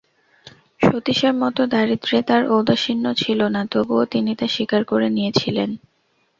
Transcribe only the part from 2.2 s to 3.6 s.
তাঁর ঔদাসীন্য ছিল